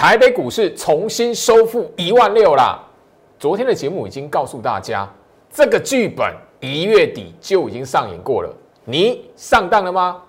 [0.00, 2.82] 台北股市重新收复一万六啦。
[3.38, 5.06] 昨天的节目已经告诉大家，
[5.52, 8.50] 这个剧本一月底就已经上演过了。
[8.86, 10.22] 你上当了吗？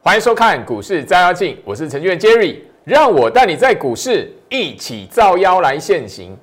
[0.00, 6.38] 欢迎收看股市摘要镜，我是程序员 Jerry，让我带你在股市一起造妖来现行。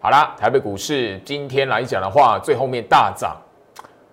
[0.00, 3.36] 好啦，台北股市今天来讲的话，最后面大涨。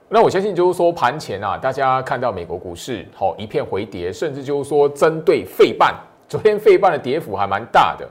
[0.09, 5.95] 那我相信就是说盘前啊，大家看到美国股市好一片回跌，甚至就是说针对费半，
[6.27, 8.05] 昨天费半的跌幅还蛮大的。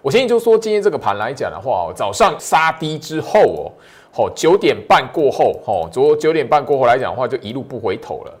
[0.00, 3.70] 我相信就是说今天这个盘来讲的话哦，早上杀低之后哦，
[4.10, 8.32] 好九点半过后，哦，昨九点半过后来讲的话，就一路不回头了。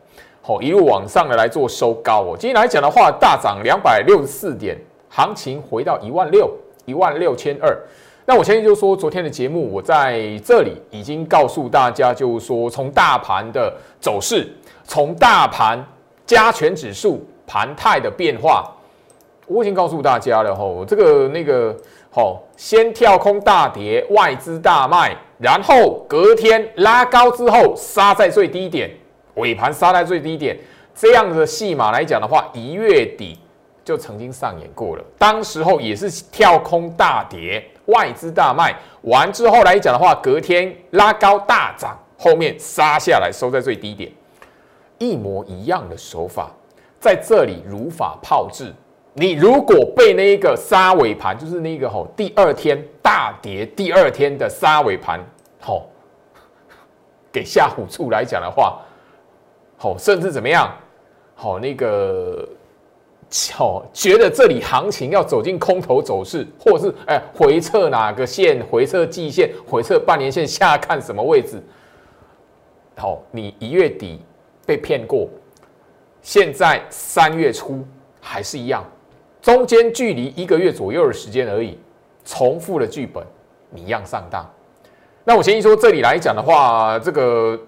[0.62, 2.36] 一路往上的来做收高哦。
[2.38, 4.74] 今天来讲的话，大涨两百六十四点，
[5.10, 6.50] 行情回到一万六，
[6.86, 7.78] 一万六千二。
[8.24, 14.48] 那我相信就是说，昨天的节目我在这里已经告诉大家，就是说从大盘的走势，
[14.84, 15.84] 从大盘
[16.24, 18.72] 加权指数盘态的变化，
[19.46, 20.84] 我已经告诉大家了吼。
[20.84, 21.76] 这个那个
[22.10, 28.88] 好，先跳空大跌，外资大卖，然后隔天拉高之后杀在最低点。
[29.34, 30.56] 尾盘杀在最低点，
[30.94, 33.38] 这样的戏码来讲的话，一月底
[33.84, 35.04] 就曾经上演过了。
[35.18, 44.10] 当时候也是跳空大跌，外资大卖完之后来讲的话，隔天拉高大涨，后面杀下来收在最低点，
[44.98, 46.50] 一模一样的手法
[46.98, 48.72] 在这里如法炮制。
[49.14, 55.18] 你如果被那一个杀尾盘，就是那个吼第二天大跌，第二天的杀尾盘
[55.60, 55.88] 吼
[57.32, 58.80] 给吓唬住来讲的话。
[59.82, 60.70] 好，甚至怎么样？
[61.34, 62.46] 好，那个，
[63.54, 68.62] 好，觉得这里行情要走进空头走势，或是哎回撤哪个线？
[68.66, 69.50] 回撤季线？
[69.66, 70.46] 回撤半年线？
[70.46, 71.62] 下看什么位置？
[72.94, 74.20] 好，你一月底
[74.66, 75.30] 被骗过，
[76.20, 77.82] 现在三月初
[78.20, 78.84] 还是一样，
[79.40, 81.78] 中间距离一个月左右的时间而已，
[82.26, 83.24] 重复的剧本，
[83.70, 84.46] 你一样上当。
[85.24, 87.58] 那我先说这里来讲的话，这个。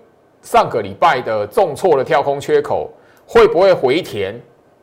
[0.42, 2.90] 上个礼拜的重挫的跳空缺口
[3.26, 4.38] 会不会回填？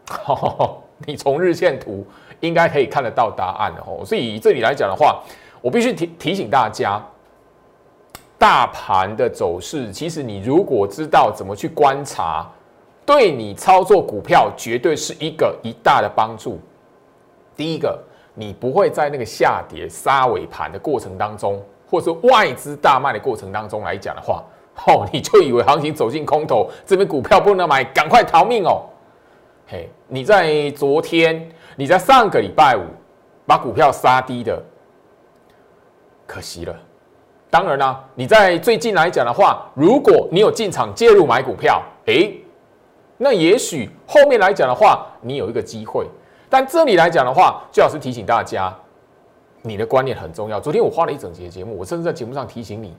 [1.05, 2.05] 你从日线图
[2.39, 4.03] 应该可以看得到答案的哦。
[4.05, 5.21] 所以这里来讲的话，
[5.61, 7.01] 我必须提提醒大家，
[8.37, 12.49] 大盘的走势，其实你如果知道怎么去观察，
[13.05, 16.59] 对你操作股票绝对是一个一大的帮助。
[17.55, 18.01] 第一个，
[18.33, 24.43] 你不会在那个下跌杀尾盘的过程当中，或者说外资大卖的过程当中来讲的话。
[24.87, 28.83] 哦，你就以为行情走进空头，这边股票不能买，赶快逃命哦！
[29.67, 32.81] 嘿，你在昨天，你在上个礼拜五
[33.45, 34.61] 把股票杀低的，
[36.25, 36.75] 可惜了。
[37.51, 42.41] 当然啦，你在最近来讲的话，如果你有进场介入买股票，诶，
[43.17, 46.07] 那也许后面来讲的话，你有一个机会。
[46.49, 48.75] 但这里来讲的话，最好是提醒大家，
[49.61, 50.59] 你的观念很重要。
[50.59, 52.95] 昨天我花了一整节节目，我甚至在节目上提醒你。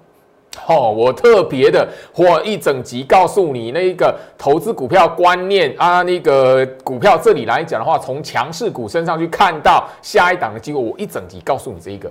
[0.66, 12.10] 哦，我特别的花一整集告诉你那个投资股票观念啊，那个股票这里来讲的话，从强势股身上去看到下一档的机会，我一整集告诉你这一个。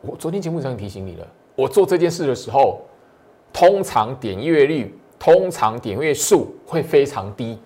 [0.00, 2.82] 我昨天节目上提醒你了，我做这件事的时候，
[3.52, 7.58] 通常点阅率、通常点阅数会非常低，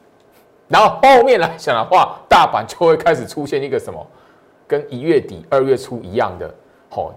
[0.67, 4.05] 然后后面来讲的话，大盘就会开始出现一个什么，
[4.67, 6.53] 跟一月底、二月初一样的，
[6.89, 7.15] 好，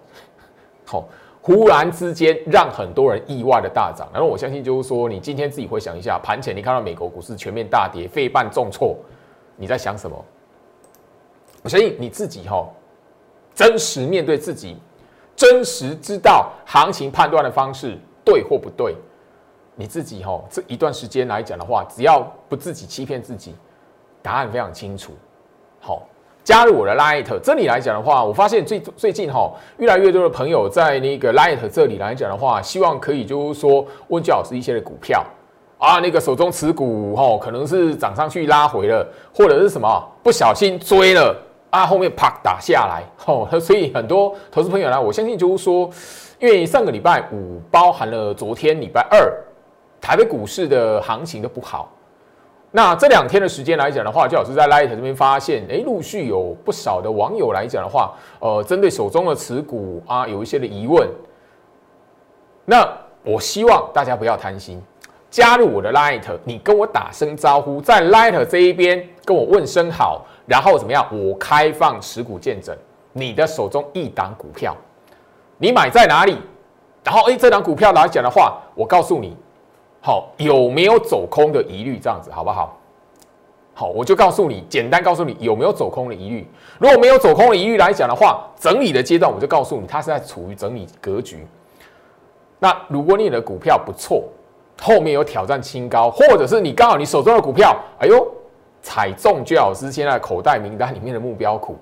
[0.86, 1.08] 好。
[1.48, 4.06] 忽然之间，让很多人意外的大涨。
[4.12, 8.98] 然后我相信，就是说，你今天自己回想一下，盘前你看到美国股市全面大跌，费半重挫，
[9.56, 10.26] 你在想什么？
[11.64, 12.68] 我相信你自己哈，
[13.56, 14.76] 真实面对自己，
[15.38, 18.94] 真实知道行情判断的方式对或不对，
[19.74, 23.56] 你自己哈这一段时间来讲的话，只要不自己欺骗自己，
[24.22, 25.14] 答案非常清楚。
[25.80, 26.06] 好。
[26.48, 35.22] 加入我的 Light，这里来讲的话，我发现最最近哈，越来越多的朋友在那个 Light 这里来讲的话，希望可以就是说问教老师一些的股票
[35.78, 39.06] 啊，那个手中持股哈，可能是涨上去拉回了，
[39.36, 41.36] 或者是什么不小心追了
[41.70, 45.90] 啊，后面啪打下来哦，所以很多投资朋友呢，我相信就是说，
[46.40, 49.30] 因为上个礼拜五包含了昨天礼拜二
[50.00, 51.92] 台北股市的行情都不好。
[52.78, 61.10] 那这两天的时间来讲的话，就老师在 Light 这边发现，哎，陆续有不少的网友来讲的话，呃，针对手中的持股啊，有一些的疑问。
[62.66, 62.88] 那
[63.24, 64.80] 我希望大家不要贪心，
[65.32, 71.04] 加入我的 Light，你跟我打声招呼，在 Light 这一边跟我问声好，然后怎么样？
[71.12, 72.78] 我开放持股见证，
[73.12, 74.78] 你的手中一档股票，
[75.58, 76.38] 你买在哪里？
[77.04, 79.36] 然后，哎，这档股票来讲的话，我告诉你，
[80.02, 82.00] 好有没有走空的疑虑？
[82.00, 82.78] 这样子好不好？
[83.74, 86.48] 好，我就告诉你，简单告诉你有没有走空的疑虑。
[86.80, 91.46] 如果没有走空的疑虑来讲的话，整理的阶段我就告诉你，它是在处于整理格局。
[92.60, 94.24] 那如果你的股票不错，
[94.82, 98.28] 后面有挑战新高，或者是你刚好你手中的股票，哎呦，
[98.82, 101.78] 踩中最老师现在口袋名单里面的目标股，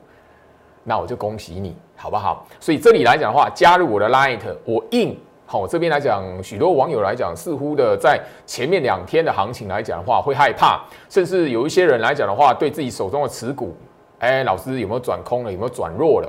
[0.83, 1.75] 那我就恭喜你。
[1.97, 2.45] 好不好？
[2.59, 13.75] 所以这里来讲的话，加入我的 Light，我印好这边来讲，许多网友来讲，似乎的在前面两天的行情来讲的话，会害怕，甚至有一些人来讲的话，对自己手中的持股，
[14.19, 15.51] 哎，老师有没有转空了？
[15.51, 16.27] 有没有转弱了？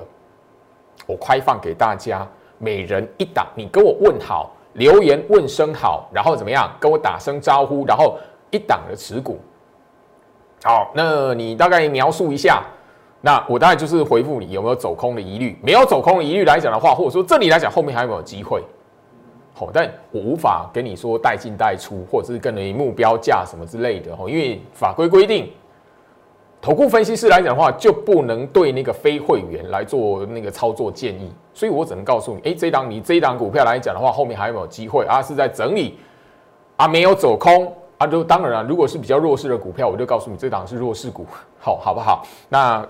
[1.07, 2.29] 我开放给大家，
[2.59, 6.71] 每人一档，你跟我问好，留言问声好，然后怎么样？
[6.79, 8.19] 跟我打声招呼，然后
[8.51, 9.39] 一档的持股。
[10.63, 12.63] 好，那你大概描述一下。
[13.23, 18.63] 那我大概就是回复你有没有走空的疑虑，没有走空的疑虑来讲的话，或者说这里来讲后面还有没有机会？
[19.59, 25.51] 好，但我无法跟你说带进带出，或者是跟你目标价什么之类的哦，因为法规规定，
[26.61, 35.23] 投顾分析师来讲的话就不能对那个非会员来做那个操作建议，所以我只能告诉你，哎，这档你这一档股票来讲的话，后面还有没有机会啊？
[35.23, 35.99] 是在整理
[36.77, 38.07] 啊，没有走空啊？
[38.07, 41.27] 就当然了，如果是比较弱势的股票，我就告诉你这档是弱势股，
[41.59, 42.27] 好好不好？
[42.49, 42.87] 那。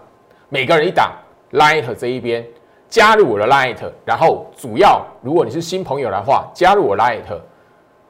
[0.48, 1.10] 每个人一档
[1.54, 2.46] ，Light 这一边
[2.88, 7.23] 加入我的 Light，然后主要如果你是新朋友的话，加入我 Light，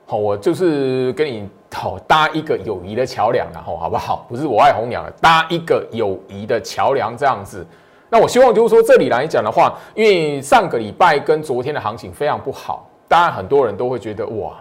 [0.06, 4.24] 好，我就是跟你好搭一个友谊的桥梁，然后好不好？
[4.28, 7.66] 不是我爱红娘，搭一个友谊的桥梁这样子。
[8.08, 14.54] 那我希望就是说这里来讲的话，因为上个礼拜跟昨天的行情非常不好，当然很多人都会觉得哇，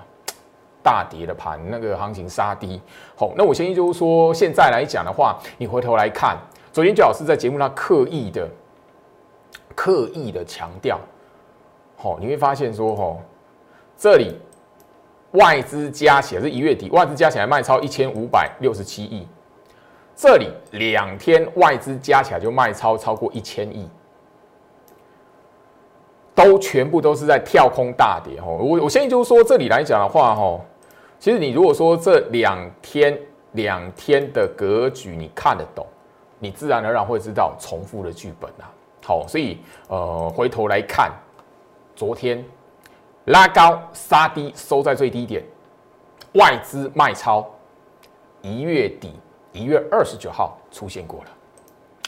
[0.81, 2.81] 大跌的盘那个行情杀低。
[3.15, 6.37] 好，那我建议就是说现在来讲的话，你回头来看。
[6.73, 8.45] 昨天最老师在节目上刻意的、
[9.85, 10.99] 刻意的强调，
[11.95, 13.15] 好，你会发现说，哈，
[13.95, 14.35] 这里
[15.33, 19.27] 外资加起来是一月底，外资加起来卖超一千五百六十七亿，
[20.15, 23.87] 这里两天外资加起来就卖超超过一千亿，
[26.33, 30.59] 都全部都是在跳空大跌，哈，我我相信就是说这里来讲的话，哈，
[31.19, 33.15] 其实你如果说这两天
[33.51, 35.85] 两天的格局你看得懂。
[36.39, 38.65] 你自然而然会知道重复的剧本啊。
[39.05, 41.11] 好，所以呃，回头来看，
[41.95, 42.43] 昨天
[43.25, 45.43] 拉高杀低收在最低点，
[46.33, 47.45] 外资卖超，
[48.41, 49.13] 一月底
[49.51, 51.29] 一月二十九号出现过了。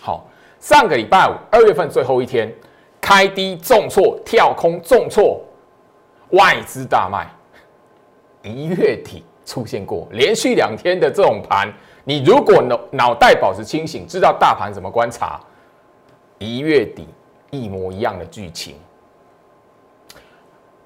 [0.01, 0.25] 好，
[0.59, 2.51] 上个礼拜五二月份最后一天
[2.99, 5.39] 开低重挫跳空重挫，
[6.31, 7.29] 外资大卖，
[8.41, 11.71] 一月底出现过连续两天的这种盘。
[12.03, 15.39] 你如果脑脑袋保持清醒，知道大盘怎么观察，
[16.39, 17.07] 一月底
[17.49, 18.75] 一模一样的剧情。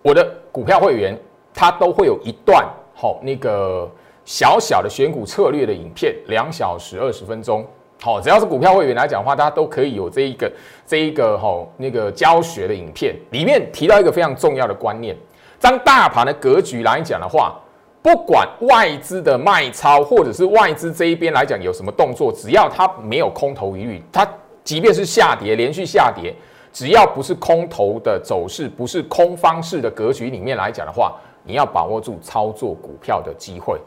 [0.01, 1.17] 我的股票会员
[1.53, 3.89] 他都会有一段好那个
[4.25, 7.65] 小小的选股策略的影片，两小时二十分钟。
[8.01, 10.51] 好，只要是股票会员来讲的话，大家都可以有这一个
[10.85, 15.15] 这一个哈那个教学的影片，里面提到一个非常重要的观念，
[15.59, 17.57] 当大盘的格局来讲的话。
[18.03, 24.27] 不管外资的卖超，或者是外资这一边来讲有什么动作，只要它没有空头疑虑，它
[24.63, 26.33] 即便是下跌，连续下跌，
[26.71, 33.79] 只要不是空头的走势，不是空方式的格局里面来讲的话，你要把握住操作股票的机会。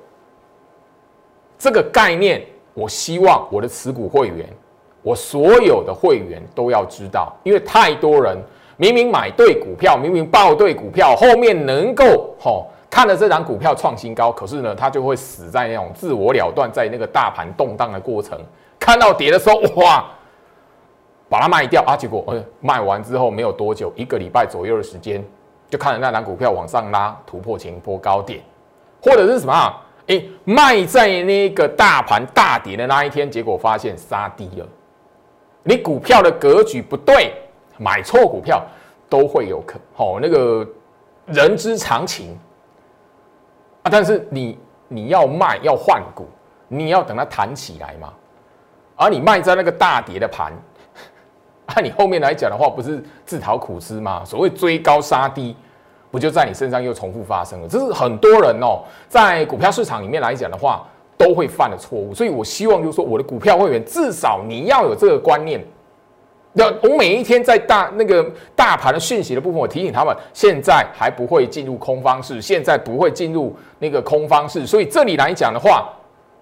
[1.59, 4.49] 这个概念，我希望我的持股会员，
[5.03, 8.37] 我所有的会员都要知道，因为太多人
[8.77, 12.67] 明明买对股票，明明报对股票，后面能够吼。
[12.91, 18.39] 看了这档股票创新高，可是呢，他就会死在那种自我了断，在那个大盘动荡的过程。
[18.79, 20.05] 看到跌的时候，哇，
[21.35, 21.97] 把它卖掉啊！
[21.97, 25.21] 结果，呃，卖完之后没有多久，一个礼拜左右的时间，
[25.69, 28.41] 就看着那档股票往上拉，突破前波高点，
[29.03, 29.83] 或者是什么啊？
[30.07, 34.69] 哎，卖在那个大盘大跌的那一天，结果发现杀低了。
[35.65, 37.35] 你股票的格局不对，
[37.79, 38.65] 买错股票
[39.09, 40.65] 都会有可，好，那个
[41.27, 42.39] 人之常情。
[43.83, 43.91] 啊！
[43.91, 46.29] 但是你你要卖要换股，
[46.69, 48.13] 你要等它弹起来嘛。
[48.95, 50.53] 而你卖在那个大跌的盘，
[51.67, 54.23] 按 你后面来讲的话，不是自讨苦吃吗？
[54.25, 55.57] 所谓追高杀低，
[56.11, 57.69] 不就在你身上又重复发生了？
[57.69, 62.15] 这是很多人哦，在股票市场里面来讲的话，都会犯的错误。
[62.15, 65.65] 所以我希望就是说，我的股票会员至少你要有这个观念。
[66.57, 75.89] 那我每一天在大那个大盘的讯息的部分，我提醒他们，现在还不会进入空方式，现在不会进入那个空方式，所以这里来讲的话，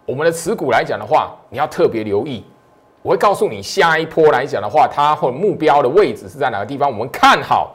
[0.05, 2.45] 我们的持股来讲的话，你要特别留意。
[3.03, 7.75] 我会告诉你，下一波来讲的话，它或目标的位置是在哪个地方，我们看好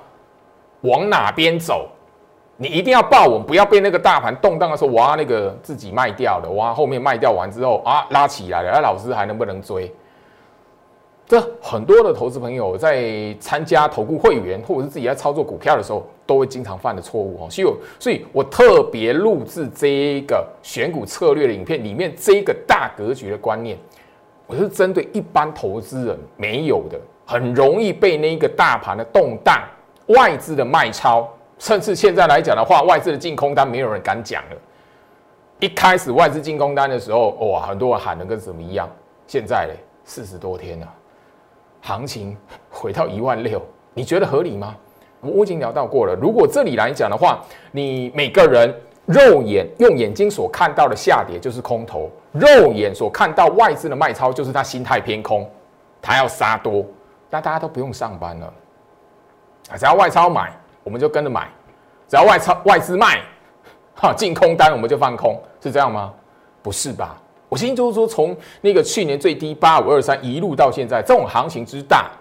[0.82, 1.88] 往哪边走，
[2.56, 9.94] 你一定要抱稳，不要被那个大盘动荡的时候，哇，那个自己卖掉了，哇，后面卖掉完之后啊，拉起来了，那老师还能不能追？
[11.26, 17.50] 这很多的投资朋友在参加投顾会员或者是自己在操作股票的时候，都会经常犯的错误哦。
[17.52, 17.68] 所以，
[18.00, 23.78] 所以我特别录制这一个选股策略的影片，里面这一个大格局的观念，
[24.48, 29.62] 我是针对一般投资人没有的，很容易被那个大盘的动荡、
[30.08, 31.28] 外资的卖超，
[31.60, 34.56] 甚至现在来讲的话，外资的净空单没有人敢讲了。
[35.60, 38.90] 一开始外资进空单的时候，哇，很多人喊的跟什么一样。
[39.28, 39.76] 现在嘞，
[40.06, 40.88] 四十多天了。
[41.82, 42.38] 行情
[42.72, 43.62] 回到一万六，
[43.94, 44.76] 你觉得合理吗？
[45.20, 46.16] 我已经聊到过了。
[46.16, 48.74] 如果这里来讲的话，你每个人
[49.06, 55.50] 肉眼用眼睛所看到的下跌就是空头，肉眼所看到外资的卖超就是他心态偏空，
[56.02, 56.86] 他要杀多，
[57.30, 58.54] 那大家都不用上班了
[59.70, 59.78] 啊！
[59.78, 60.52] 只要外超买，
[60.84, 61.44] 我们就跟着买；
[62.08, 63.22] 只要外超外资卖，
[63.96, 66.14] 哈进空单我们就放空，是这样吗？
[66.62, 67.16] 不是吧？
[67.50, 72.12] 我心就是说，从那个去年最低八五二三一路到现在，这种行情之大，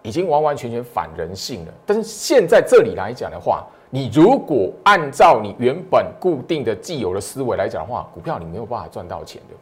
[0.00, 1.72] 已经完完全全反人性了。
[1.84, 9.54] 但是现在这里来讲的话，你如果按照你原本固定的既有的思维来讲的话，股票你没有办法赚到钱的。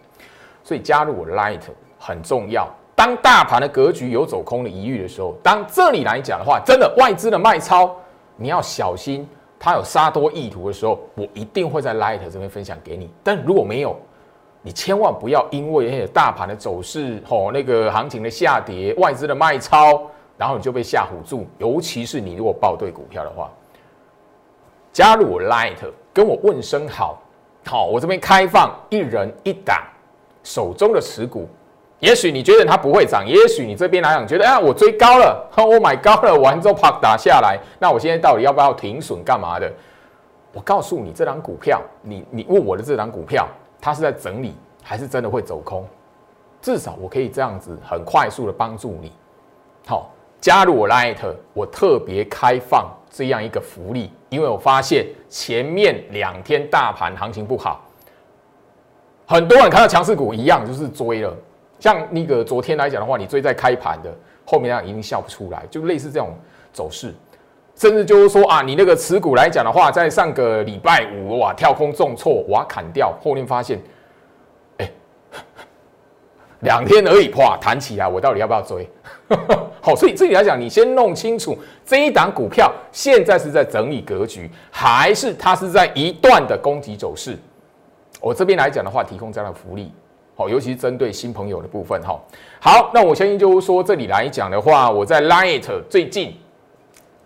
[0.62, 1.58] 所以加入我 Light
[1.98, 2.68] 很重要。
[2.94, 7.92] 当大盘的格局有走空的疑虑的时候，当这里来讲的话，真的外资的卖超，
[8.36, 13.10] 你要小心，它有杀多意图的时候，我一定会在 Light 这边分享给你。
[13.24, 13.96] 但如果没有，
[14.62, 20.02] 你千万不要因为大盘的走势，吼那个行情的下跌，外资的卖超，
[20.38, 21.44] 然后你就被吓唬住。
[21.58, 23.50] 尤其是你如果报对股票的话，
[24.92, 25.76] 加入我 Light，
[26.12, 27.22] 跟我问声好，
[27.66, 29.82] 好，我这边开放一人一档
[30.42, 31.48] 手中的持股。
[31.98, 39.70] 也许你觉得它不会涨，也许你这边来讲觉得，哎，我追高了，我买高了，完之后啪打下来，那我现在到底要不要停损干嘛的？
[40.52, 43.46] 我告诉你，这档股票，你你问我的这档股票。
[43.82, 45.88] 它是在整理，还是真的会走空？
[46.60, 49.10] 至少我可以这样子很快速的帮助你。
[49.86, 51.16] 好，加入我 Light，
[51.54, 57.84] 我特别开放这样一个福利，因为我发现前面两天大盘行情不好，
[59.26, 61.36] 很多人看到强势股一样就是追了。
[61.78, 66.34] 像那个昨天来讲的话，你追在开盘的后面，那一定笑不出来，就类似这种
[66.72, 67.14] 走势。
[67.74, 73.80] 甚至就是说啊，你那个持股来讲的话，在上个礼拜五哇跳空重挫，哇砍掉，后面发现，
[76.60, 78.88] 两天而已，哇弹起来，我到底要不要追？
[79.80, 87.38] 好，所以这里来讲，你先弄清楚这一档股票现在是在整理格局，还是它是在一段的攻击走势？
[88.20, 89.92] 我这边来讲的话，提供这样的福利，
[90.36, 92.20] 好，尤其是针对新朋友的部分，哈。
[92.60, 96.34] 好，那我相信就是说，这里来讲的话，我在 Light 最近。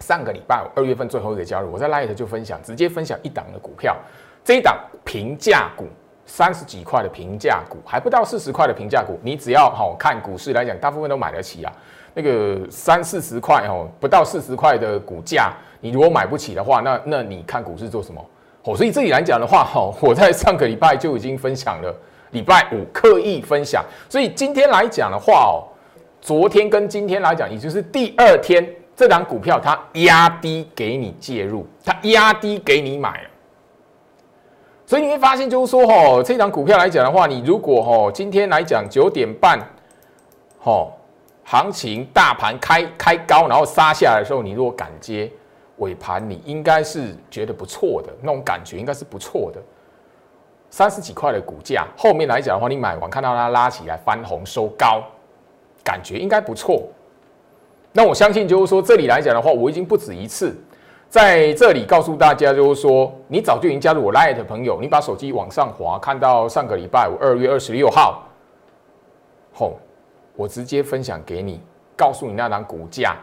[0.00, 3.96] 上个礼拜二月份最后一个交易，我在 Light 就分享，直接分享一档的股票，
[4.44, 5.86] 这一档平价股，
[6.26, 11.72] 三十几块的平价股，还不到四十块的平价股，你只要好看股市来讲，大部分都买得起啊。
[12.14, 18.24] 那个三四十块哦，不到四十块的股价，你如果买不起的话，那那你看股市做什么？
[18.62, 21.94] 哦，所以这里来讲的话，哈，我在上个礼拜就已经分享了，
[22.30, 25.66] 礼拜五刻意分享，所以今天来讲的话哦，
[26.20, 28.66] 昨天跟今天来讲，也就是第二天。
[28.96, 33.22] 这档股票它压低给你介入，它压低给你买，
[34.86, 39.58] 所以你会发现就是说，吼，这档股票来讲的话，你如果吼今天来讲九点半，
[40.58, 40.92] 吼
[41.42, 45.30] 行情大盘开开高，然后杀下来的时候，你如果敢接
[45.78, 49.60] 尾盘，你应该是觉得不错的那种感觉，应该是不错的。
[50.70, 55.02] 三十几块的股价，后面来讲的话，你买完看到它拉起来翻红收高，
[55.82, 56.82] 感觉应该不错。
[57.92, 60.54] 那我相信，就是说，这里来讲的话，我已经不止一次
[61.14, 68.24] 在这里告诉大家，就是说，你早就已经加入我 Light 的朋友，你把手机往上滑，看到上个礼拜五二月二十六号，
[69.52, 69.78] 后，
[70.34, 71.60] 我直接分享给你，
[71.96, 73.16] 告诉你那档股价，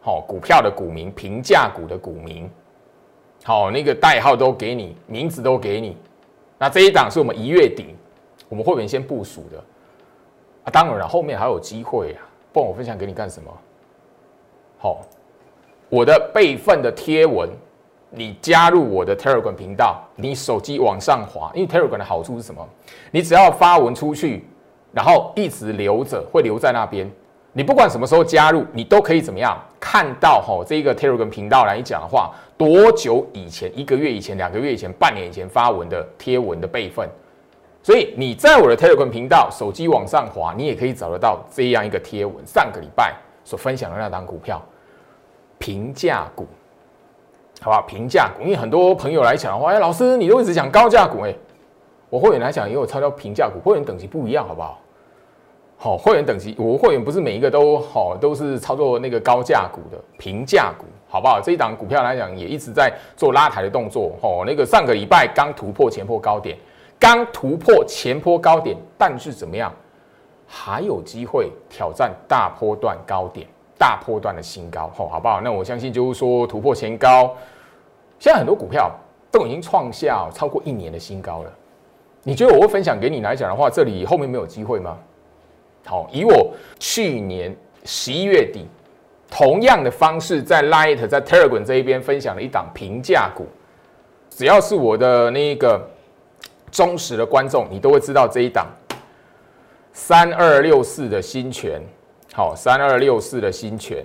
[0.00, 2.48] 好，股票的股名，平价股的股名，
[3.42, 5.96] 好，那个代号都给你，名字都给你。
[6.58, 7.96] 那这一档是我们一月底，
[8.48, 9.58] 我们会员先部署的
[10.62, 12.22] 啊，当然了，后面还有机会啊，
[12.52, 13.50] 不然我分享给你干什么？
[14.78, 15.00] 好，
[15.92, 17.46] 我的备份的贴文，
[18.08, 22.66] 你加入我的 Telegram 频道，你手机往上滑，因为 Telegram 的好处是什么？
[23.10, 24.42] 你只要发文出去，
[24.90, 27.06] 然后一直留着，会留在那边。
[27.52, 30.40] 你不管什么时候加入，你都可以怎么样看到？
[30.40, 33.70] 哈，这个 Telegram 频道来讲的话，多久以前？
[33.78, 37.06] 一个月以前、两个月以前、半年以前发文的贴文的备份。
[37.82, 42.34] 所以你在我的 Telegram 频道，手机往上滑，你也可以找得到这样一个贴文。
[42.46, 44.58] 上个礼拜所分享的那档股票。
[45.62, 46.44] 平价股，
[47.60, 47.80] 好吧？
[47.86, 51.32] 平价股，因为很多朋友来讲的话，哎，老师你都一直讲高价股，哎，
[52.10, 54.80] 我会员来讲也有超到平价股，会员等级不一样，好不好？
[55.76, 61.40] 好，会员等级，我会员不是每一个都好，都是操作那个高价股的平价股，好不好？
[61.40, 66.58] 这一档股票来讲也一直在做拉抬的动作，哦，那个上个礼拜刚突破前坡高点，
[66.98, 69.72] 刚突破前坡高点，但是怎么样？
[70.44, 73.46] 还有机会挑战大波段高点、
[73.78, 75.40] 大波段的新高，吼，好不好？
[75.40, 77.34] 那我相信就是说突破前高，
[78.18, 78.90] 现在很多股票
[79.30, 81.52] 都已经创下超过一年的新高了。
[82.22, 84.96] 你觉得我会分享给你来讲的话，这里后面没有机会吗？
[85.84, 88.66] 好，以我去年十一月底
[89.28, 93.46] 同样的方式，在 Light 在 Telegram 这一边分享了一档平价股，
[94.30, 95.84] 只要是我的那个
[96.70, 98.68] 忠实的观众，你都会知道这一档。
[99.92, 101.82] 三二六四的新权，
[102.34, 104.02] 好，三二六四的新权，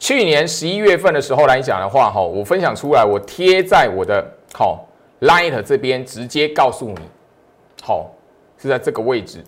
[0.00, 4.84] 去年十一月份的时候来讲的话，哈，我分享出来，我贴在我的好
[5.20, 6.98] Light 这边，直接告诉你，
[7.84, 8.10] 好，
[8.58, 9.44] 是在这个位置。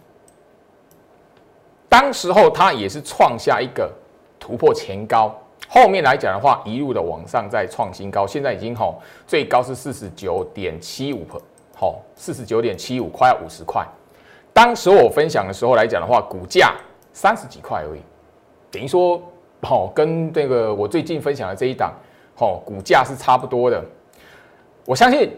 [1.88, 3.92] 当时候它也是创下一个
[4.38, 5.36] 突破前高，
[5.68, 11.26] 后面来讲的话，一路的往上再创新高，现在已经好最高是四十九点七五，
[11.74, 13.84] 好，四十九点七五，快要五十块。
[14.52, 16.76] 当时我分享的时候来讲的话，股价
[17.20, 18.00] 三十几块而已，
[18.70, 19.20] 等于说，
[19.62, 21.92] 好跟这个我最近分享的这一档，
[22.36, 23.84] 好股价是差不多的。
[24.84, 25.28] 我相信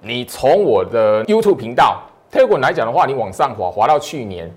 [0.00, 4.48] 你从我的 YouTube 频道贴文来讲的话，你往上滑滑到去年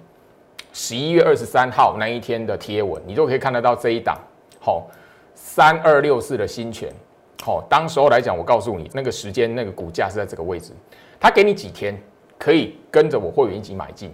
[0.71, 4.15] 十一月二十三号那一天的贴文，你都可以看得到这一档，
[4.59, 4.85] 好
[5.33, 6.93] 三二六四的新权，
[7.41, 10.73] 好当时候来讲，我告诉你那个时间那个股价是在这个位置，
[11.19, 11.99] 他给你几天。
[12.39, 14.13] 可以跟着我会员一起买进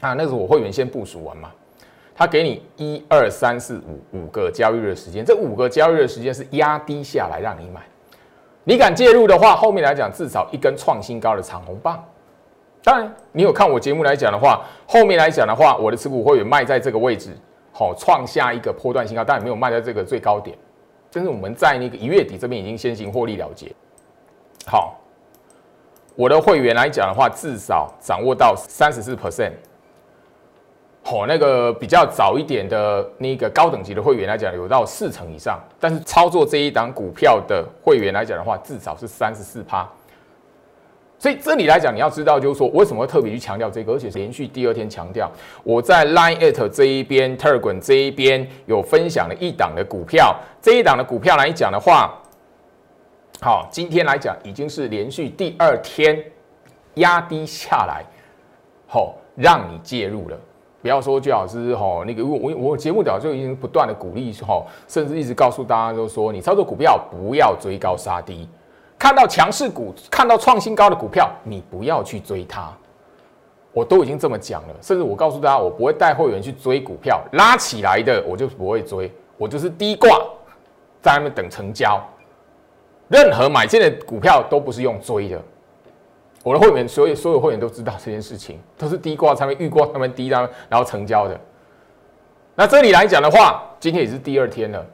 [0.00, 0.12] 啊！
[0.14, 1.50] 那是我会员先部署完嘛。
[2.16, 7.80] 他给你一二三四五五个交易日的时间，这五个交易日的时间是压低下来让你买。
[8.64, 12.04] 你敢介入的话，后面来讲至少一根创新高的长红棒。
[12.82, 17.30] 当然，你有看我节目来讲的话，后面来讲的话，我的持股会员卖在这个位置，
[17.72, 20.56] 好创下一个波段新高，但也没有卖在这个最高点。
[21.10, 23.72] 但是我们在那个一月底这边已经先行获利了结。
[24.66, 25.00] 好。
[26.16, 29.50] 我的会员来讲的话，至少掌握到三十四 percent。
[31.06, 35.62] 好，那个比较早一点的那个高等级的会员来讲，有到四成以上。
[35.78, 39.86] 但是操作这一档股票的会员来讲的话，至少是三十四趴。
[41.18, 45.30] 所以这里来讲，你要知道，就是说为什么会特别去强调这个，而且连续第二天强调。
[45.62, 50.34] 我在 Line at 这一边，Telegram 这一边有分享了一档的股票。
[50.62, 52.18] 这一档的股票来讲的话。
[53.42, 56.24] 好，今天来讲已经是连续第二天
[56.94, 58.02] 压低下来，
[58.86, 60.38] 好，让你介入了。
[60.84, 68.46] 不要说最好是哈那个，我我我节目早就已经不断的鼓励哈，甚至一直告诉大家，就是说你操作股票不要追高杀低，
[68.98, 72.70] 看到强势股，看到创新高的股票，你不要去追它。
[73.72, 80.10] 我都已经这么讲了，甚至我告诉大家，我不会带会员去追股票，拉起来的我就不会追，我就是低挂
[81.00, 81.98] 在那边等成交。
[83.08, 85.40] 任何买进的股票都不是用追的，
[86.44, 91.40] 我的会员，所有所有会员都知道这件事情，都是低挂上面预挂上面低单，然后成交的。
[92.54, 94.86] 那这里来讲的话，今天也是第二天了。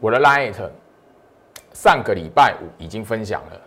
[0.00, 0.54] 我的 Light
[1.74, 3.60] 上个礼拜五已经分享了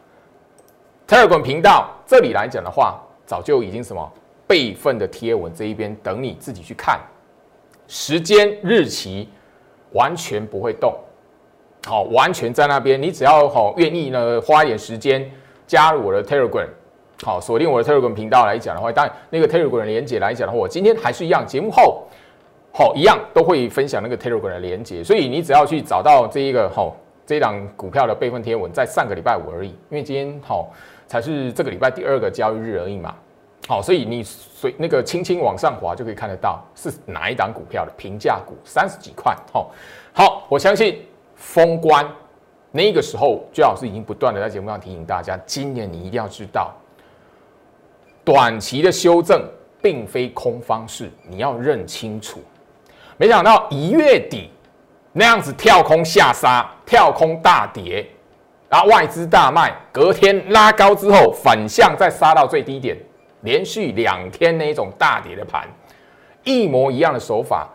[1.08, 4.12] ，Telegram 频道这里来讲的话，早就已经什么
[4.48, 7.00] 备份的贴文这一边等你自己去看，
[7.88, 9.30] 时间日期
[9.92, 10.92] 完全不会动。
[11.86, 13.00] 好，完全在那边。
[13.00, 15.32] 你只要好愿意呢，花一点时间
[15.68, 16.68] 加入我的 Telegram，
[17.24, 22.04] 好锁定我的 Telegram 频道来讲的话，当然那个 Telegram 的连接来讲的话，我今天还是一样，节目后
[22.72, 25.04] 好一样都会分享那个 Telegram 的连接。
[25.04, 30.72] 所以你只要去找到这一个好这一档股票的备份贴文，在上个礼拜五而已，因为今天好
[31.08, 33.16] 才是这个礼拜第二个交易日而已嘛。
[33.68, 39.36] 好，所以你随那个轻轻往上滑就可以看得到是哪一档股票的平价股，三十几块。
[39.52, 39.72] 好，
[40.14, 41.02] 好，我相信。
[41.38, 42.10] 封关
[42.76, 46.74] 那个时候，朱老师已经不断的在节目上提醒大家，今年你一定要知道，
[48.26, 49.42] 短期的修正
[49.82, 52.42] 并非空方式，你要认清楚。
[53.16, 54.52] 没想到一月底
[55.14, 58.06] 那样子跳空下杀，跳空大跌，
[58.68, 62.98] 然后外资大卖，隔天拉高之后反向再杀到最低点，
[63.44, 65.66] 连续两天那种大跌的盘，
[66.44, 67.70] 一模一样的手法，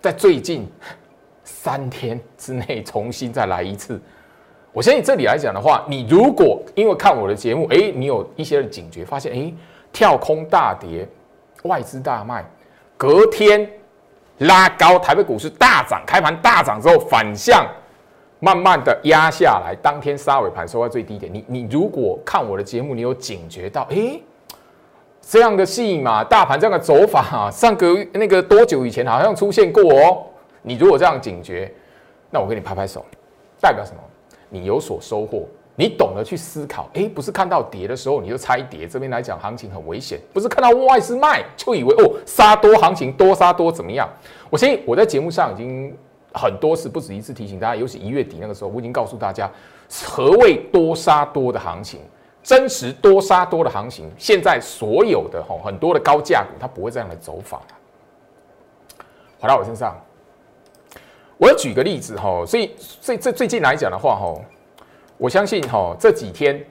[0.00, 0.68] 在最近。
[1.44, 4.00] 三天之内重新再来一次，
[4.72, 9.52] 我相信这里来讲的话，你如果因为看我的节目，哎，你有一些的警觉，发现哎，
[9.92, 11.06] 跳空大跌，
[11.64, 12.44] 外资大卖，
[12.96, 13.70] 隔天
[14.38, 17.66] 拉高，台北股市大涨，开盘大涨之后反向
[18.40, 21.32] 慢慢的压下来，当天杀尾盘收在最低点。
[21.32, 24.22] 你你如果看我的节目，你有警觉到，诶，
[25.20, 30.24] 这样的戏码，大盘这样的走法，上个那个多久以前好像出现过哦。
[30.66, 31.72] 你如果这样警觉，
[32.30, 33.04] 那我给你拍拍手，
[33.60, 34.00] 代表什么？
[34.48, 35.46] 你有所收获，
[35.76, 36.88] 你懂得去思考。
[36.94, 40.18] 诶，不是看到跌的时候你就猜跌，这边来讲行情很危险。
[40.32, 44.08] 不是看到外资卖就以为哦杀多行情多杀多怎么样？
[44.50, 45.96] 我相信我在节目上已经。
[46.36, 49.48] 很多次不止一次提醒大家，尤其一月底那个时候，我已经告诉大家
[50.04, 52.00] 何谓多杀多的行情，
[52.42, 54.10] 真实多杀多的行情。
[54.18, 57.62] 现在所有的哈很多的高价股，它不会这样的走法。
[59.38, 59.96] 回到我身上，
[61.36, 64.34] 我举个例子哈，所以所以这最近来讲的话哈，
[65.18, 66.64] 我相信哈这几天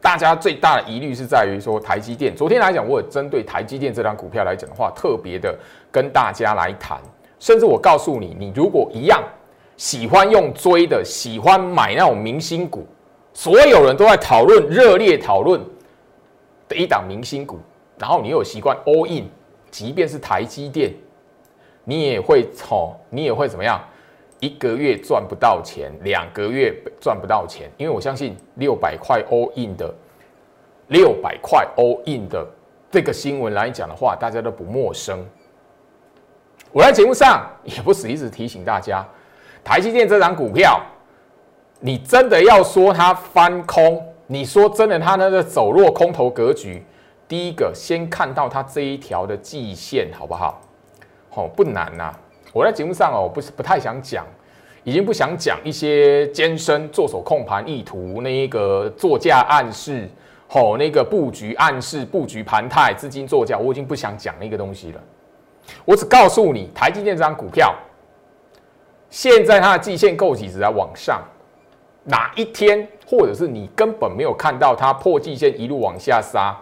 [0.00, 2.34] 大家最大的疑虑是在于说台积电。
[2.34, 5.58] 昨天来讲，我有针对台积电这张股票来讲的话，特别的
[5.90, 6.98] 跟大家来谈。
[7.38, 9.22] 甚至我告诉你，你如果一样
[9.76, 12.86] 喜欢用追的，喜欢买那种明星股，
[13.32, 15.60] 所有人都在讨论、热烈讨论
[16.68, 17.58] 的一档明星股，
[17.98, 19.28] 然后你又有习惯 all in，
[19.70, 20.94] 即便是台积电，
[21.84, 23.80] 你也会吼，你也会怎么样？
[24.38, 29.94] 一个月赚不到钱，两个月赚不到钱，因为我相信六百块 all in 的，
[30.88, 32.46] 六百块 all in 的
[32.90, 35.22] 这个新闻来讲的话，大家都不陌生。
[36.72, 39.06] 我在节目上也不止一直提醒大家，
[39.62, 40.80] 台积电这张股票，
[41.80, 46.82] 你真的要说它翻空，你说真的它那个走弱空头格局，
[47.28, 50.62] 第一个先看到它这一条的季线好不好？
[51.30, 52.12] 好不难呐。
[52.52, 54.26] 我在节目上哦，不是不太想讲，
[54.82, 60.08] 已经不想讲一些艰深做手控盘意图那一个作价暗示，
[60.48, 65.00] 吼那个布局暗示布局盘态资金作价，我已经不想讲那个东西了。
[65.84, 67.72] 我只告诉你，台积电这张股票，
[69.08, 71.22] 现在它的季线构起只在往上，
[72.02, 76.56] 哪一天，或者是你根本没有看到它破季线一路往下杀，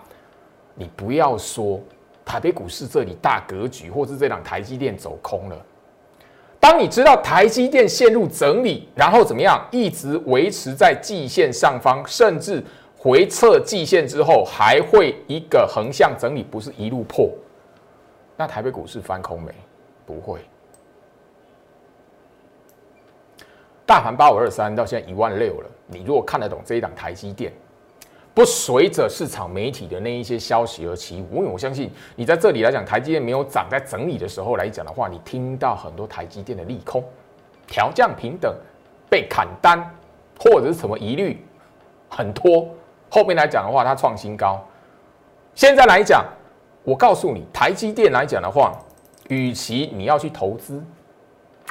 [0.75, 1.81] 你不要说
[2.29, 5.57] 台北股市这里大格局，或是这档台积电走空了。
[6.61, 12.63] 当你知道台积电陷入整理，然后怎么样，一直维持在季线上方，甚至
[12.99, 17.31] 回撤季线之后，还会一个横向整理，不是一路破。
[18.37, 19.51] 那台北股市翻空没？
[20.05, 20.41] 不会。
[23.87, 25.71] 大盘八五二三到现在一万六了。
[25.87, 27.51] 你如果看得懂这一档台积电，
[28.39, 37.03] 不随着市场媒体的那一些消息而起舞，因为我相信你在这里来讲，台积电没有涨，在整理的时候来讲的话，你听到很多台积电的利空、
[37.67, 38.55] 调降平等、
[39.11, 39.93] 被砍单，
[40.39, 41.45] 或者是什么疑虑
[42.09, 42.65] 很多。
[43.11, 44.65] 后面来讲的话，它创新高。
[45.57, 46.25] 现在来讲。
[46.85, 48.73] 我告诉你，台积电来讲的话，
[49.27, 50.81] 与其你要去投资，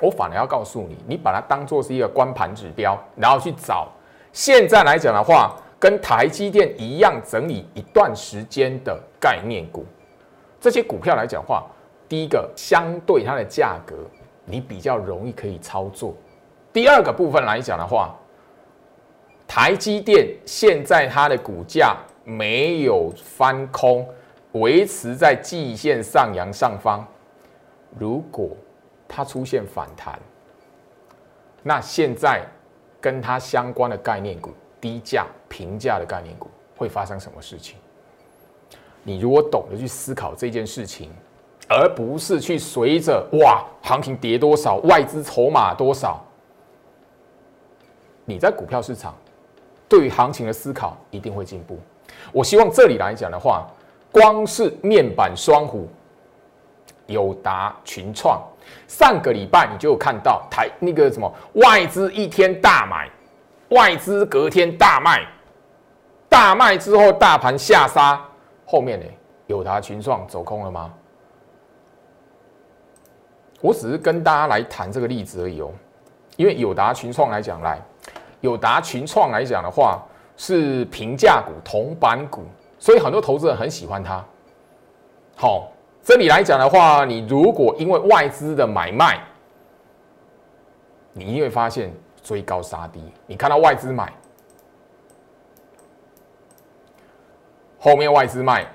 [0.01, 3.87] 我反而要告诉你，你把它当做是一个关盘指标，然后去找
[4.33, 9.85] 现在来讲的话，跟台积电一样整理一段时间的概念股。
[10.59, 11.65] 这些股票来讲话，
[12.09, 13.95] 第一个相对它的价格，
[14.45, 16.13] 你比较容易可以操作。
[16.73, 18.15] 第二个部分来讲的话，
[19.47, 24.07] 台积电现在它的股价没有翻空。
[24.53, 27.05] 维持在季线上扬上方，
[27.99, 28.49] 如果
[29.07, 30.17] 它出现反弹，
[31.61, 32.41] 那现在
[32.99, 37.77] 跟它相关的概念股低价平价的概念股会发生什么事情？
[39.03, 41.11] 你如果懂得去思考这件事情，
[41.67, 46.23] 而不是去随着哇行情跌多少，外资筹码多少，
[48.25, 49.15] 你在股票市场
[49.87, 51.79] 对于行情的思考一定会进步。
[52.31, 53.67] 我希望这里来讲的话。
[54.09, 55.87] 光是面板双虎、
[57.05, 58.41] 友达、群创，
[58.87, 63.11] 上个礼拜你就看到台那个什么外资一天大买，
[63.69, 65.27] 外资隔天大卖，
[66.29, 68.19] 大卖之后大盘下杀，
[68.65, 69.05] 后面呢
[69.47, 70.93] 友达、群创走空了吗？
[73.59, 75.71] 我只是跟大家来谈这个例子而已哦，
[76.35, 77.81] 因为友达、群创来讲来，
[78.41, 80.01] 友达、群创来讲的话
[80.37, 82.43] 是平价股、铜板股。
[82.79, 84.23] 所以很多投资人很喜欢它。
[85.35, 85.71] 好，
[86.03, 89.19] 这里来讲的话，你如果因为外资的买卖，
[91.13, 91.91] 你会发现
[92.27, 93.01] 追高杀低。
[93.25, 94.11] 你看到外资买，
[97.79, 98.67] 后面外资卖，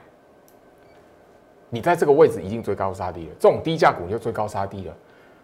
[1.69, 3.35] 你在这个位置已经追高杀低了。
[3.39, 4.95] 这种低价股就追高杀低了，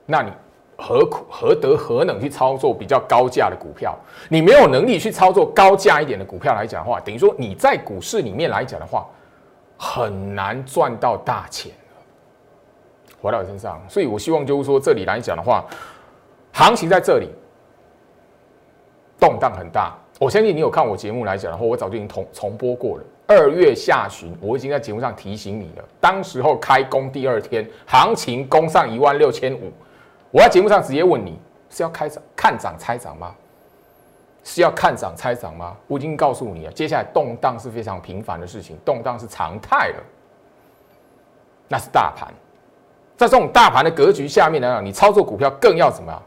[0.06, 0.32] 那你。
[0.80, 3.98] 何苦何德何能去操作比较高价的股票？
[4.28, 9.04] 你没有能力去操作高价一点的股票来讲的话，等于说你在股市里面来讲的话，
[9.76, 11.72] 很难赚到大钱
[13.20, 15.64] 回到我身上，所以我希望就是说，这里来讲的话，
[16.52, 17.28] 行情在这里，
[19.18, 19.94] 动荡很大。
[20.18, 23.04] 我相信你有看我节目来讲的话，我早就已经重重播过了。
[23.26, 25.84] 二月下旬，我已经在节目上提醒你了。
[26.00, 29.70] 当时候开工第二天，行情攻上一万六千五，
[30.30, 31.38] 我在节目上直接问你
[31.70, 33.34] 是要开涨看涨猜涨吗？
[34.42, 35.76] 是要看涨猜涨吗？
[35.86, 40.02] 我已经告诉你了，接下来动荡是非常频繁的事情，动荡是常态了。
[41.68, 42.32] 那是大盘，
[43.16, 46.22] 在这种大盘的格局下面呢，你操作股票更要怎么样？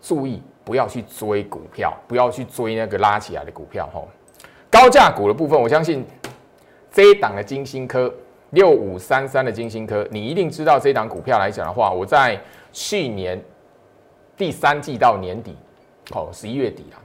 [0.00, 0.40] 注意。
[0.64, 4.08] 不要去追股票，不要去追那个拉起来的股票，吼。
[4.70, 6.04] 高价股的部分，我相信
[6.90, 8.12] 这一档的金星科
[8.50, 12.40] 六五三三的金星科，你一定知道这一档股票来讲的话，我在
[12.72, 13.40] 去年
[14.36, 15.56] 第三季到年底，
[16.12, 16.98] 哦，十一月底啊，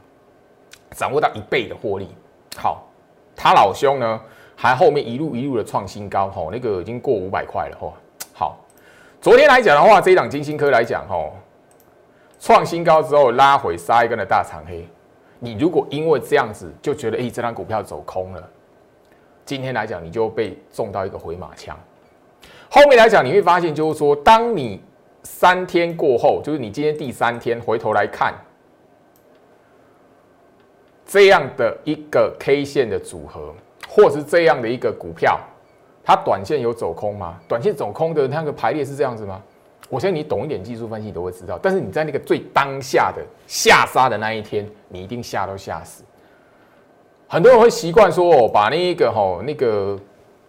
[0.92, 2.08] 掌握到一倍的获利。
[2.56, 2.88] 好，
[3.36, 4.20] 他老兄呢，
[4.56, 7.94] 还后面一路一路的创新高，吼，那个已经过五百块了，吼。
[8.34, 8.58] 好，
[9.22, 11.34] 昨天来讲的话，这一档金星科来讲，吼。
[12.40, 14.88] 创新高之后拉回杀一根的大长黑，
[15.40, 18.50] 你如果因为这样子就觉得，哎，这张股票走空了，
[19.46, 21.78] 今天来讲你就被中到一个回马枪。
[22.70, 24.82] 后面来讲你会发现，就是说，当你
[25.24, 28.34] 三天过后，就是你今天第三天回头来看
[31.06, 33.54] 这样的一个 K 线的组合，
[33.90, 35.38] 或是这样的一个股票，
[36.06, 37.38] 它短线有走空吗？
[37.48, 39.42] 短线走空的那个排列是这样子吗？
[39.88, 46.04] 我相信你懂一点技术分析你都会知道，但是你在那个最当下的下杀的那一天，你一定吓都吓死。
[47.28, 50.00] 很多人会习惯说哦，把那个哈那个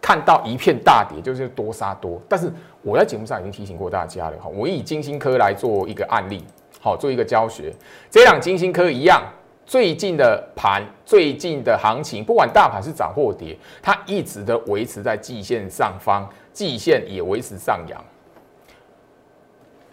[0.00, 6.44] 看到一片大跌就是多杀多，但是我在节目上已经提醒过大家了哈，我以金星科来做一个案例，
[6.80, 7.72] 好做一个教学。
[8.10, 9.22] 这两金星科一样，
[9.66, 18.02] 最近的盘、最近的行情，不管大盘是涨或跌，它一直的维持在季线上方，季线也维持上扬。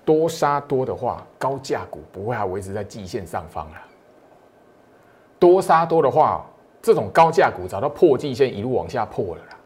[0.08, 3.78] 多杀多的话，高价股不会还维持在季线上方了。
[5.38, 6.46] 多杀多的话，
[6.82, 9.58] 这种高价股找到破季线，一路往下破了啦。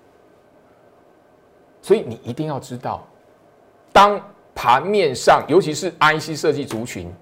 [1.79, 3.03] 所以你一定要知道，
[3.93, 4.19] 当
[4.55, 7.13] 盘面上，尤其是 IC 设计族群，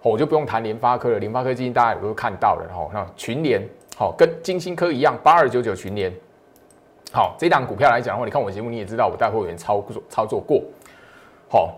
[0.00, 1.18] 我就不用谈联发科了。
[1.18, 6.14] 联发科今天大家也都看到了，哈，那群联，好，跟金星科一样，八二九九群联，
[7.10, 10.62] 好，这档股票来讲的话，你看我节目你也知道，我带会员操作操作过，
[11.50, 11.74] 好。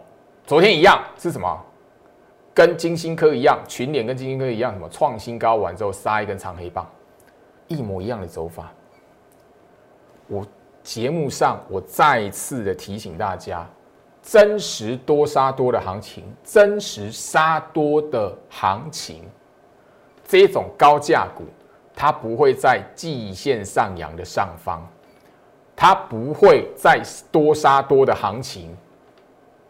[0.51, 1.65] 昨天一样是什么？
[2.53, 6.85] 跟金星科一样，群联跟金星科一样，什么创新高完之后杀一根长黑棒，
[7.69, 8.73] 一模一样的走法。
[10.27, 10.45] 我
[10.83, 13.65] 节目上我再次的提醒大家，
[14.25, 19.23] 真实多杀多的行情，真实杀多的行情，
[20.27, 21.45] 这种高价股，
[21.95, 24.85] 它不会在季线上扬的上方，
[25.77, 28.77] 它不会在多杀多的行情。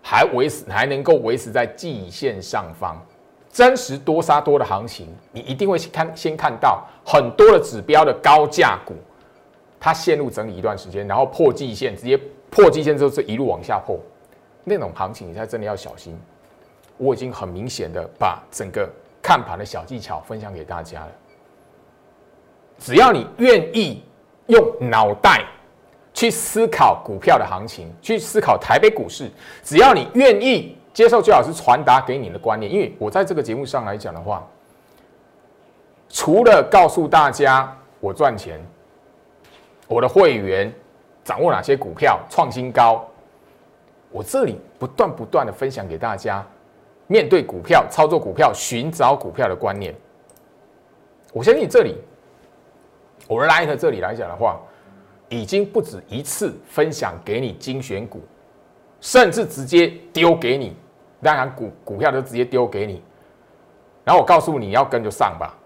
[0.03, 3.01] 还维持还能够维持在季线上方，
[3.53, 8.95] 真实多杀多的行情，你一定会看先看到很多的指标的高价股，
[9.79, 13.99] 它陷入整理一段时间，然后破季线，直接破季线之后是一路往下破，
[14.65, 16.19] 那种行情你才真的要小心。
[16.97, 18.89] 我已经很明显的把整个
[19.23, 21.13] 看盘的小技巧分享给大家了，
[22.79, 24.03] 只要你愿意
[24.47, 25.45] 用脑袋。
[26.13, 29.31] 去思考股票的行情，去思考台北股市。
[29.63, 34.47] 只要你愿意接受最好是传达给你的观念，因为我在这个节目上来讲的话，
[36.09, 38.61] 除了告诉大家我赚钱，
[39.87, 40.71] 我的会员
[41.25, 43.09] 掌握哪些股票创新高，
[44.11, 46.45] 我这里不断不断的分享给大家，
[47.07, 49.95] 面对股票操作股票寻找股票的观念。
[51.33, 51.97] 我相信这里，
[53.29, 54.61] 我们来到这里来讲的话。
[55.31, 58.21] 已经不止一次分享给你精选股，
[59.01, 60.77] 甚至直接丢给你，
[61.23, 63.01] 当然股股票都直接丢给你，
[64.05, 65.57] 然后我告诉你要跟就上吧，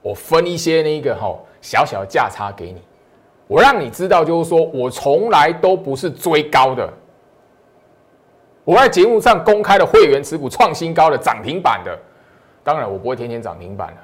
[0.00, 2.82] 我分一些那个哈小小的价差给你，
[3.46, 6.90] 我让你知道就是说我从来都不是追高的，
[8.64, 11.98] 我在节目上公开的会员持股创新高的涨停板的，
[12.64, 13.98] 当然我不会天天涨停板了，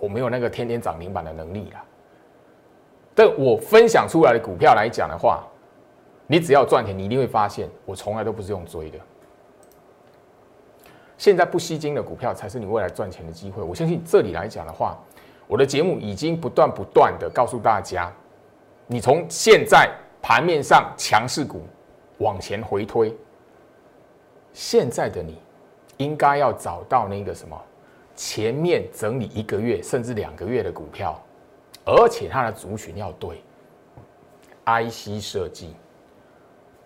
[0.00, 1.84] 我没有那个天天涨停板的能力了。
[3.20, 5.44] 但我分享出来的股票来讲的话，
[6.26, 8.98] 你只要赚钱，你一定会发现，我从来都不是用追的。
[11.18, 13.62] 现在不吸金的股票才是你未来赚钱的机会。
[13.62, 14.96] 我相信这里来讲的话，
[15.46, 18.10] 我的节目已经不断不断的告诉大家，
[18.86, 19.90] 你从现在
[20.22, 21.60] 盘面上强势股
[22.20, 23.14] 往前回推，
[24.54, 25.38] 现在的你
[25.98, 27.54] 应该要找到那个什么
[28.16, 31.22] 前面整理一个月甚至两个月的股票。
[31.84, 33.42] 而且它的族群要对
[34.66, 35.74] ，IC 设计、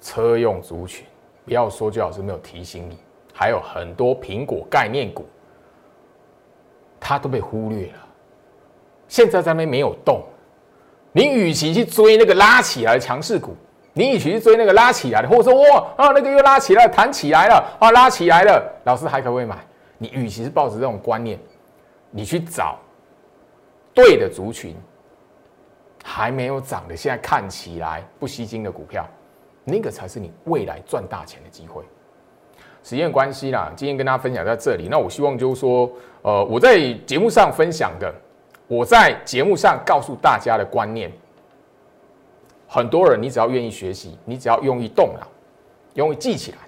[0.00, 1.07] 车用族群，
[1.44, 2.98] 不要说最好是没有提醒你，
[3.33, 5.26] 还有很多苹果概念股，
[7.00, 7.98] 它都被忽略了。
[9.09, 10.22] 现在在那边没有动，
[11.12, 13.54] 你与其去追那个拉起来的强势股，
[13.92, 19.59] 你与其去追那个拉起来的，或者说哇啊那个又拉起来弹起来了啊拉起来了，老师还可不可以买？
[19.98, 21.38] 你与其是抱着这种观念，
[22.11, 22.78] 你去找
[23.94, 24.76] 对的族群，
[26.02, 29.09] 还没有涨的，现在看起来不吸金的股票，
[29.62, 31.85] 那个才是你未来赚大钱的机会。
[32.83, 34.88] 时间关系啦，今天跟大家分享在这里。
[34.90, 38.14] 那我希望就是说，呃，我在节目上分享的，
[38.66, 41.11] 我在节目上告诉大家的观念，
[42.68, 45.26] 很多人你只要愿意学习，你只要用意动脑，
[45.94, 46.59] 用意记起来，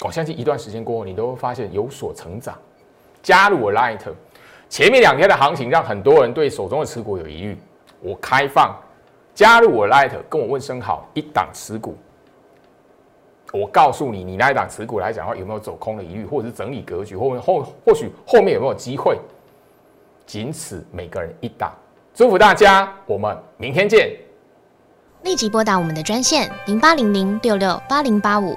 [0.00, 2.56] 我相信一段时间过后，你都会发现有所成长。
[3.22, 4.00] 加入我 Light，
[4.70, 7.58] 前面两天的行情让很多人对手中的持股有疑虑，
[8.00, 8.74] 我开放
[9.34, 11.96] 加入我 Light，跟我问声好，一档持股。
[13.52, 19.18] 我告诉你，你那一档持股来讲的话，有没有走空的疑虑，或者是整理格局，或后或许后面有没有机会？
[20.24, 21.74] 仅此每个人一档，
[22.14, 24.16] 祝福大家，我们明天见。
[25.24, 28.56] 立即拨打我们的专线零八零零六六八零八五